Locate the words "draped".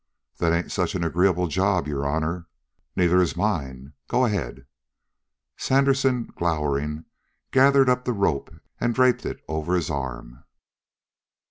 8.95-9.27